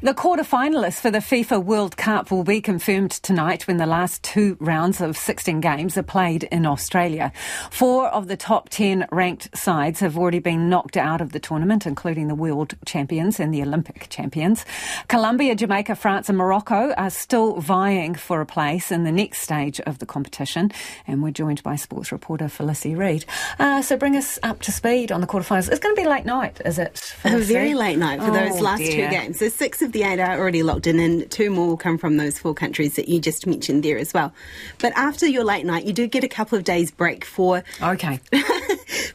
[0.00, 4.56] The quarter-finalists for the FIFA World Cup will be confirmed tonight when the last two
[4.60, 7.32] rounds of 16 games are played in Australia.
[7.72, 11.84] Four of the top 10 ranked sides have already been knocked out of the tournament,
[11.84, 14.64] including the world champions and the Olympic champions.
[15.08, 19.80] Colombia, Jamaica, France, and Morocco are still vying for a place in the next stage
[19.80, 20.70] of the competition.
[21.08, 23.24] And we're joined by sports reporter Felicity Reid.
[23.58, 25.68] Uh, so bring us up to speed on the quarterfinals.
[25.68, 26.96] It's going to be late night, is it?
[26.96, 27.52] Felicity?
[27.52, 29.08] A very late night for oh, those last dear.
[29.08, 29.40] two games.
[29.40, 32.18] So six of the eight are already locked in, and two more will come from
[32.18, 34.32] those four countries that you just mentioned there as well.
[34.78, 37.64] But after your late night, you do get a couple of days break for.
[37.82, 38.20] Okay.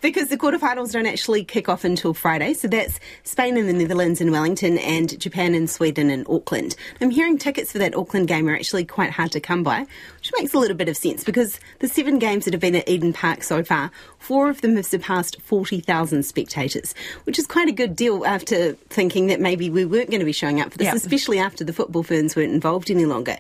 [0.01, 2.53] because the quarterfinals don't actually kick off until Friday.
[2.53, 6.75] So that's Spain and the Netherlands in Wellington and Japan and Sweden in Auckland.
[7.01, 9.85] I'm hearing tickets for that Auckland game are actually quite hard to come by,
[10.17, 12.87] which makes a little bit of sense because the seven games that have been at
[12.87, 16.93] Eden Park so far, four of them have surpassed 40,000 spectators,
[17.25, 20.31] which is quite a good deal after thinking that maybe we weren't going to be
[20.31, 20.95] showing up for this, yep.
[20.95, 23.37] especially after the football ferns weren't involved any longer.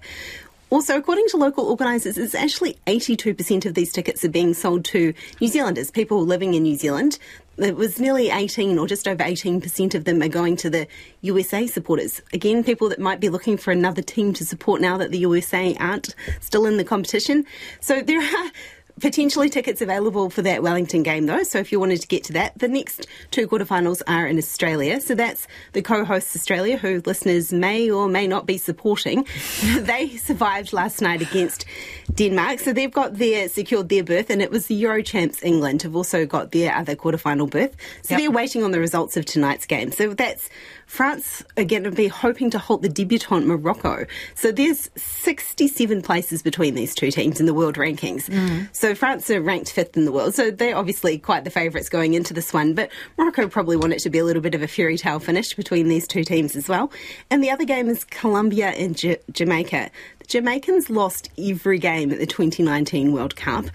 [0.73, 5.13] Also, according to local organisers, it's actually 82% of these tickets are being sold to
[5.39, 7.19] New Zealanders, people living in New Zealand.
[7.59, 10.87] It was nearly 18 or just over 18% of them are going to the
[11.21, 12.23] USA supporters.
[12.33, 15.75] Again, people that might be looking for another team to support now that the USA
[15.79, 17.45] aren't still in the competition.
[17.79, 18.51] So there are
[18.99, 22.33] Potentially tickets available for that Wellington game though, so if you wanted to get to
[22.33, 22.57] that.
[22.59, 27.89] The next two quarterfinals are in Australia, so that's the co-hosts Australia, who listeners may
[27.89, 29.25] or may not be supporting.
[29.79, 31.65] they survived last night against
[32.13, 35.81] Denmark, so they've got their secured their berth, and it was the Euro champs England
[35.81, 37.75] have also got their other quarterfinal berth.
[38.03, 38.21] So yep.
[38.21, 39.91] they're waiting on the results of tonight's game.
[39.91, 40.49] So that's
[40.93, 44.05] France are going to be hoping to halt the debutant Morocco.
[44.35, 48.29] So there's 67 places between these two teams in the world rankings.
[48.29, 48.69] Mm.
[48.75, 50.35] So France are ranked fifth in the world.
[50.35, 52.75] So they're obviously quite the favourites going into this one.
[52.75, 55.55] But Morocco probably want it to be a little bit of a fairy tale finish
[55.55, 56.91] between these two teams as well.
[57.31, 59.89] And the other game is Colombia and J- Jamaica.
[60.19, 63.65] The Jamaicans lost every game at the 2019 World Cup.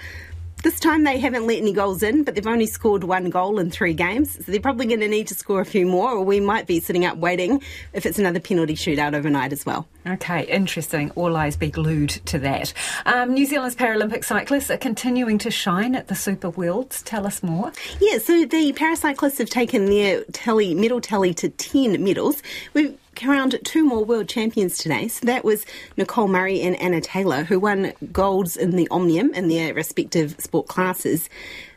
[0.62, 3.70] This time they haven't let any goals in, but they've only scored one goal in
[3.70, 4.34] three games.
[4.44, 6.80] So they're probably going to need to score a few more, or we might be
[6.80, 9.86] sitting up waiting if it's another penalty shootout overnight as well.
[10.04, 11.12] Okay, interesting.
[11.12, 12.72] All eyes be glued to that.
[13.06, 17.02] Um, New Zealand's Paralympic cyclists are continuing to shine at the Super Worlds.
[17.02, 17.70] Tell us more.
[18.00, 22.42] Yeah, so the paracyclists have taken their tally, medal tally to 10 medals.
[22.74, 25.08] We've crowned two more world champions today.
[25.08, 29.48] So that was Nicole Murray and Anna Taylor, who won golds in the Omnium in
[29.48, 31.28] their respective sport classes.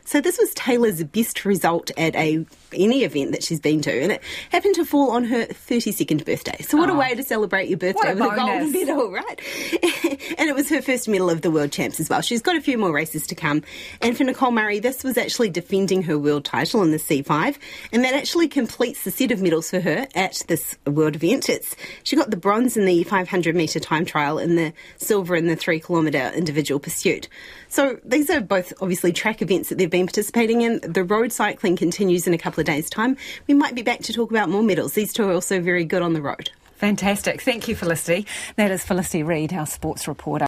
[0.04, 4.12] So this was Taylor's best result at a any event that she's been to, and
[4.12, 6.60] it happened to fall on her 32nd birthday.
[6.62, 8.38] So what oh, a way to celebrate your birthday a with bonus.
[8.38, 10.31] a gold medal, right?
[10.52, 12.20] It was her first medal of the world champs as well.
[12.20, 13.62] She's got a few more races to come.
[14.02, 17.56] And for Nicole Murray, this was actually defending her world title in the C5,
[17.90, 21.48] and that actually completes the set of medals for her at this world event.
[21.48, 25.46] It's she got the bronze in the 500 metre time trial and the silver in
[25.46, 27.28] the three kilometre individual pursuit.
[27.68, 30.80] So these are both obviously track events that they've been participating in.
[30.80, 33.16] The road cycling continues in a couple of days' time.
[33.46, 34.92] We might be back to talk about more medals.
[34.92, 36.50] These two are also very good on the road.
[36.82, 37.40] Fantastic.
[37.42, 38.26] Thank you, Felicity.
[38.56, 40.40] That is Felicity Reid, our sports reporter.